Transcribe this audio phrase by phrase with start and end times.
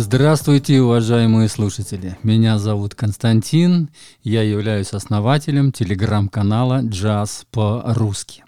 [0.00, 2.16] Здравствуйте, уважаемые слушатели.
[2.22, 3.90] Меня зовут Константин.
[4.22, 8.44] Я являюсь основателем телеграм-канала «Джаз по-русски».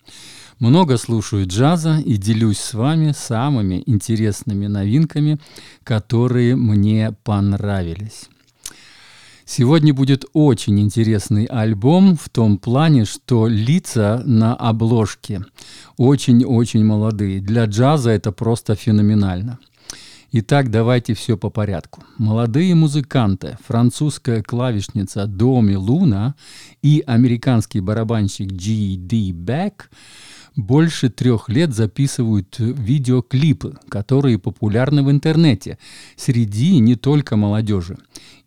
[0.61, 5.41] Много слушаю джаза и делюсь с вами самыми интересными новинками,
[5.83, 8.29] которые мне понравились.
[9.45, 15.43] Сегодня будет очень интересный альбом в том плане, что лица на обложке
[15.97, 17.41] очень-очень молодые.
[17.41, 19.59] Для джаза это просто феноменально.
[20.33, 22.05] Итак, давайте все по порядку.
[22.17, 26.37] Молодые музыканты, французская клавишница Доми Луна
[26.83, 29.33] и американский барабанщик G.D.
[29.33, 29.91] Бек
[30.57, 35.79] больше трех лет записывают видеоклипы, которые популярны в интернете
[36.17, 37.97] среди не только молодежи.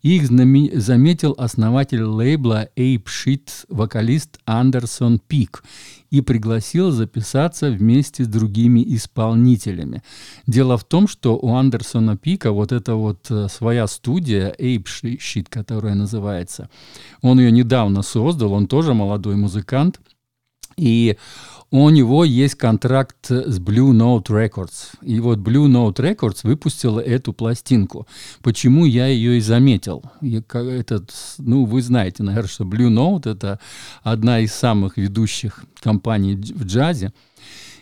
[0.02, 5.64] Их заметил основатель лейбла Ape Shit, вокалист Андерсон Пик,
[6.10, 10.02] и пригласил записаться вместе с другими исполнителями.
[10.46, 15.46] Дело в том, что у Андерсона Пика вот эта вот э, своя студия Ape Shit,
[15.48, 16.68] которая называется,
[17.22, 20.00] он ее недавно создал, он тоже молодой музыкант,
[20.76, 21.16] и
[21.70, 24.94] у него есть контракт с Blue Note Records.
[25.02, 28.06] И вот Blue Note Records выпустила эту пластинку.
[28.42, 30.04] Почему я ее и заметил?
[30.22, 33.58] Этот, ну, вы знаете, наверное, что Blue Note— это
[34.04, 37.12] одна из самых ведущих компаний в джазе.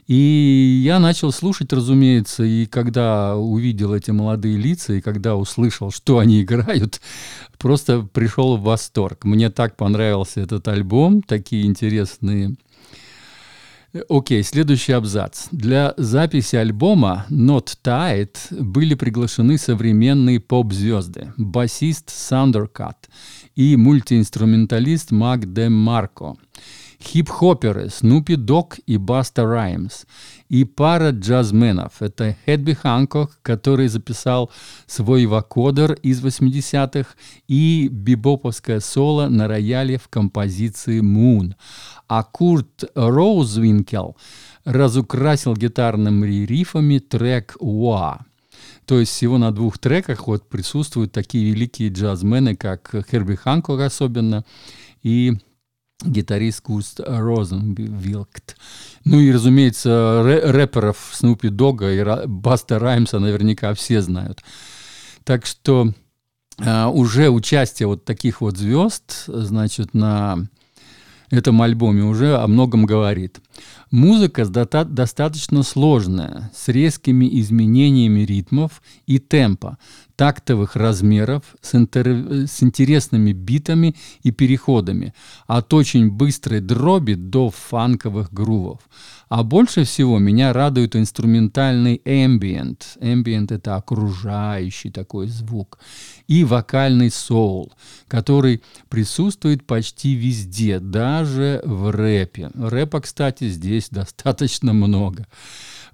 [0.06, 6.18] И я начал слушать, разумеется, и когда увидел эти молодые лица, и когда услышал, что
[6.18, 7.00] они играют,
[7.58, 9.24] просто пришел в восторг.
[9.24, 12.56] Мне так понравился этот альбом, такие интересные
[14.08, 15.48] Окей, следующий абзац.
[15.50, 23.10] Для записи альбома Not Tied были приглашены современные поп-звезды, басист Сандеркат
[23.54, 26.36] и мультиинструменталист Мак Де Марко–
[27.02, 30.04] хип-хоперы Снупи Дог и Баста Раймс
[30.48, 32.00] и пара джазменов.
[32.00, 34.50] Это Хэдби Ханкок, который записал
[34.86, 37.10] свой вокодер из 80-х,
[37.48, 41.54] и бибоповское соло на рояле в композиции «Moon».
[42.08, 44.16] А Курт Роузвинкел
[44.64, 48.20] разукрасил гитарными рифами трек «Уа».
[48.86, 54.44] То есть всего на двух треках вот присутствуют такие великие джазмены, как Херби Ханкок особенно,
[55.02, 55.32] и
[56.04, 58.56] гитарист Куст Розенвилкт.
[59.04, 64.42] Ну и, разумеется, рэперов Снупи Дога и Баста Раймса наверняка все знают.
[65.24, 65.92] Так что
[66.58, 70.48] э, уже участие вот таких вот звезд, значит, на
[71.30, 73.40] этом альбоме уже о многом говорит.
[73.92, 79.76] Музыка достаточно сложная, с резкими изменениями ритмов и темпа,
[80.16, 82.46] тактовых размеров, с, интер...
[82.46, 85.12] с интересными битами и переходами,
[85.46, 88.80] от очень быстрой дроби до фанковых грувов.
[89.28, 92.98] А больше всего меня радует инструментальный ambient.
[93.00, 95.78] Ambient— это окружающий такой звук.
[96.28, 97.72] И вокальный соул,
[98.08, 102.50] который присутствует почти везде, даже в рэпе.
[102.54, 105.26] Рэпа, кстати, здесь достаточно много.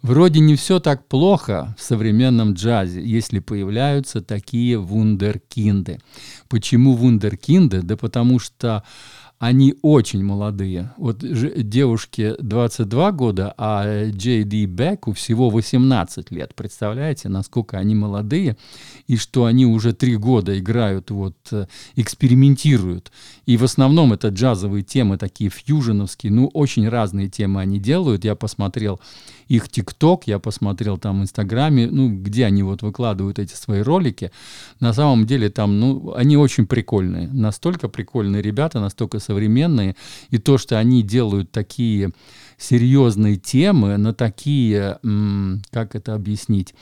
[0.02, 6.00] Вроде не все так плохо в современном джазе, если появляются такие вундеркинды.
[6.49, 7.82] Почему вундеркинды?
[7.82, 8.85] Да потому что
[9.38, 10.93] они очень молодые.
[10.96, 16.55] Вот девушке 22 года, а Джей Ди Беку всего 18 лет.
[16.56, 18.56] Представляете, насколько они молодые,
[19.06, 23.12] и что они уже три года играют, вот, э, экспериментируют.
[23.46, 28.25] И в основном это джазовые темы, такие фьюженовские, ну, очень разные темы они делают.
[28.25, 29.00] Я посмотрел
[29.46, 34.32] их ТикТок, я посмотрел там в Инстаграме, ну, где они вот выкладывают эти свои ролики.
[34.81, 37.29] На самом деле там, ну, они очень прикольные.
[37.29, 39.94] Настолько прикольные ребята, настолько современные.
[40.30, 42.12] И то, что они делают такие
[42.56, 44.98] серьезные темы на такие,
[45.70, 46.75] как это объяснить,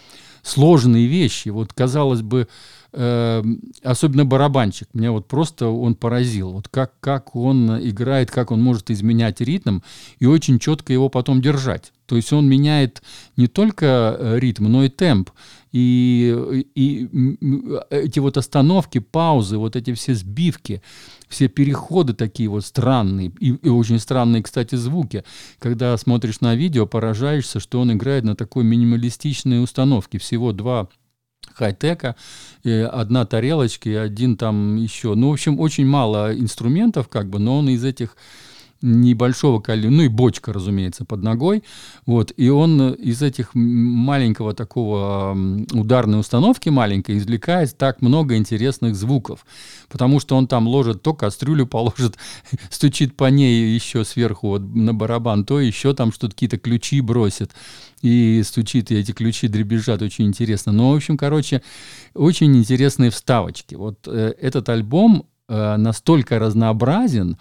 [0.43, 1.49] сложные вещи.
[1.49, 2.47] Вот, казалось бы,
[2.93, 3.45] э,
[3.83, 6.53] особенно барабанщик, меня вот просто он поразил.
[6.53, 9.81] Вот как, как он играет, как он может изменять ритм
[10.21, 11.93] и очень четко его потом держать.
[12.07, 13.03] То есть он меняет
[13.37, 15.31] не только э, ритм, но и темп.
[15.73, 17.09] И, и
[17.91, 20.81] эти вот остановки, паузы, вот эти все сбивки,
[21.29, 25.25] все переходы такие вот странные, и, и очень странные, кстати, звуки.
[25.59, 30.19] Когда смотришь на видео, поражаешься, что он играет на такой минималистичной установке.
[30.19, 30.89] Всего два
[31.55, 32.17] хай-тека,
[32.65, 35.15] одна тарелочка и один там еще.
[35.15, 38.17] Ну, в общем, очень мало инструментов, как бы, но он из этих
[38.83, 41.65] небольшого количества, ну и бочка, разумеется, под ногой.
[42.05, 45.37] Вот, и он из этих маленького такого
[45.73, 49.47] ударной установки маленькой извлекает так много интересных звуков,
[49.89, 52.17] потому что он там ложит то кастрюлю положит,
[52.71, 57.53] стучит по ней еще сверху вот, на барабан, то еще там что-то какие-то ключи бросит
[58.03, 60.73] и стучит, и эти ключи дребезжат, очень интересно.
[60.73, 61.63] Ну, в общем, короче,
[62.15, 63.75] очень интересные вставочки.
[63.75, 67.39] Вот э, этот альбом э, настолько разнообразен,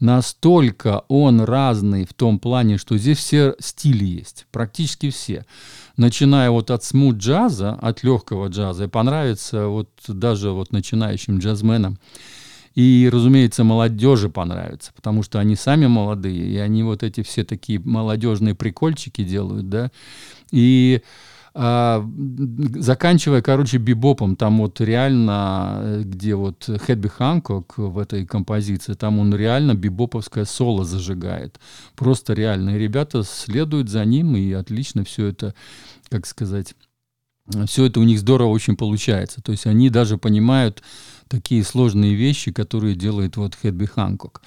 [0.00, 5.44] настолько он разный в том плане, что здесь все стили есть, практически все.
[5.96, 11.98] Начиная вот от смут джаза, от легкого джаза, и понравится вот даже вот начинающим джазменам.
[12.74, 17.80] И, разумеется, молодежи понравится, потому что они сами молодые, и они вот эти все такие
[17.80, 19.90] молодежные прикольчики делают, да.
[20.52, 21.00] И
[21.58, 22.06] а,
[22.74, 29.34] заканчивая, короче, бибопом, там вот реально, где вот Хэдби Ханкок в этой композиции, там он
[29.34, 31.58] реально бибоповское соло зажигает.
[31.94, 32.76] Просто реально.
[32.76, 35.54] И ребята следуют за ним, и отлично все это,
[36.10, 36.74] как сказать,
[37.66, 39.40] все это у них здорово очень получается.
[39.40, 40.82] То есть они даже понимают
[41.26, 44.42] такие сложные вещи, которые делает вот Хэдби Ханкок.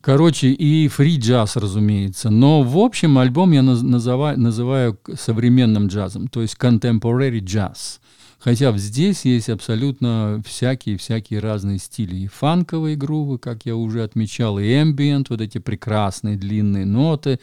[0.00, 2.30] Короче, и фри джаз, разумеется.
[2.30, 8.00] Но в общем альбом я называю, называю современным джазом, то есть contemporary jazz.
[8.38, 12.16] Хотя здесь есть абсолютно всякие-всякие разные стили.
[12.16, 17.38] И фанковые грувы, как я уже отмечал, и ambient, вот эти прекрасные длинные ноты,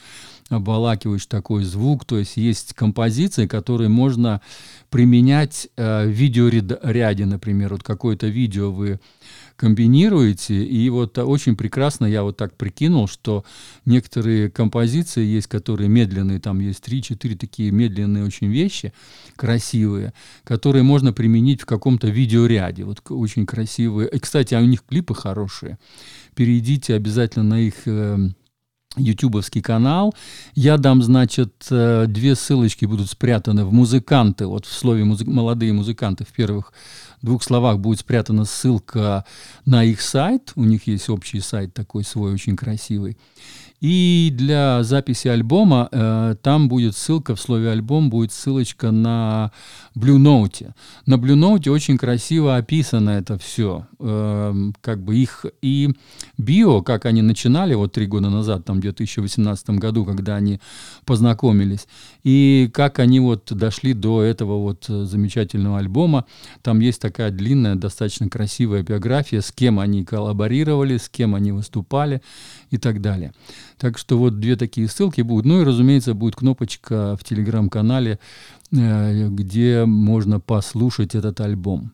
[0.50, 2.04] обволакивающий такой звук.
[2.06, 4.42] То есть есть композиции, которые можно
[4.90, 7.74] применять э, в видеоряде, например.
[7.74, 9.00] Вот какое-то видео вы
[9.58, 10.64] комбинируете.
[10.64, 13.44] И вот очень прекрасно я вот так прикинул, что
[13.86, 18.94] некоторые композиции есть, которые медленные, там есть 3-4 такие медленные очень вещи,
[19.36, 20.14] красивые,
[20.44, 22.86] которые можно применить в каком-то видеоряде.
[22.86, 24.10] Вот очень красивые.
[24.10, 25.78] И, кстати, а у них клипы хорошие.
[26.36, 28.30] Перейдите обязательно на их э,
[28.96, 30.14] ютубовский канал.
[30.56, 34.46] Я дам, значит, э, две ссылочки будут спрятаны в музыканты.
[34.46, 36.74] Вот в слове музы- молодые музыканты в первых
[37.22, 39.26] двух словах будет спрятана ссылка
[39.66, 40.52] на их сайт.
[40.56, 43.18] У них есть общий сайт такой свой, очень красивый.
[43.80, 49.52] И для записи альбома э, там будет ссылка, в слове альбом будет ссылочка на
[49.96, 50.74] Blue Note.
[51.06, 53.86] На Blue Note очень красиво описано это все.
[54.00, 55.94] Э, как бы их и
[56.40, 60.60] био, как они начинали вот три года назад, там где-то в 2018 году, когда они
[61.06, 61.88] познакомились,
[62.24, 66.26] и как они вот дошли до этого вот замечательного альбома.
[66.64, 72.22] Там есть такая длинная, достаточно красивая биография, с кем они коллаборировали, с кем они выступали
[72.70, 73.34] и так далее.
[73.78, 75.46] Так что вот две такие ссылки будут.
[75.46, 78.20] Ну и, разумеется, будет кнопочка в телеграм-канале,
[78.72, 81.92] э, где можно послушать этот альбом.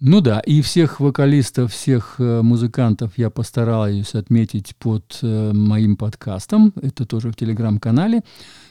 [0.00, 6.72] Ну да, и всех вокалистов, всех э, музыкантов я постараюсь отметить под э, моим подкастом.
[6.80, 8.22] Это тоже в телеграм-канале.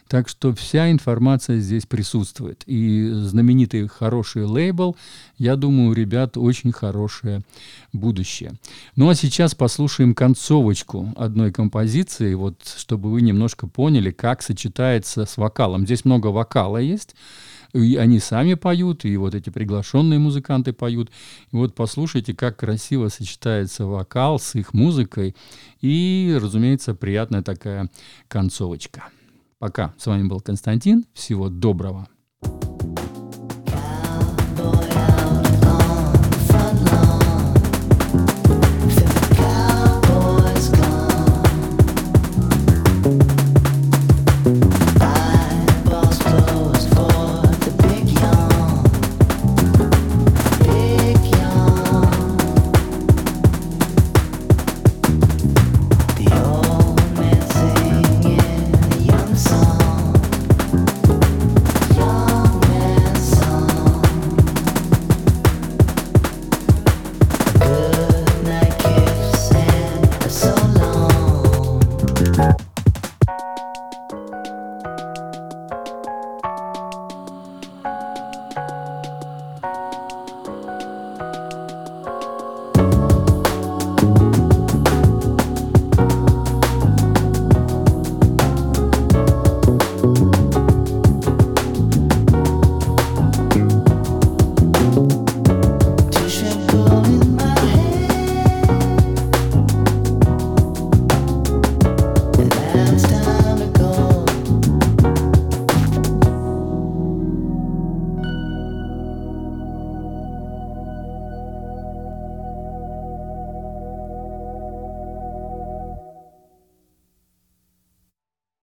[0.07, 2.63] Так что вся информация здесь присутствует.
[2.65, 4.95] И знаменитый хороший лейбл,
[5.37, 7.41] я думаю, у ребят очень хорошее
[7.91, 8.53] будущее.
[8.95, 15.37] Ну а сейчас послушаем концовочку одной композиции, вот чтобы вы немножко поняли, как сочетается с
[15.37, 15.85] вокалом.
[15.85, 17.15] Здесь много вокала есть.
[17.73, 21.11] И они сами поют, и вот эти приглашенные музыканты поют.
[21.51, 25.35] И вот послушайте, как красиво сочетается вокал с их музыкой.
[25.81, 27.89] И, разумеется, приятная такая
[28.29, 29.09] концовочка.
[29.59, 29.93] Пока.
[29.97, 31.05] С вами был Константин.
[31.13, 32.07] Всего доброго.